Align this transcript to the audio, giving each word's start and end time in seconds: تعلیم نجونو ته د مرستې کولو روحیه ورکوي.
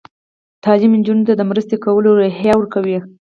تعلیم 0.63 0.91
نجونو 0.99 1.25
ته 1.27 1.33
د 1.35 1.41
مرستې 1.51 1.75
کولو 1.85 2.09
روحیه 2.19 2.53
ورکوي. 2.57 2.97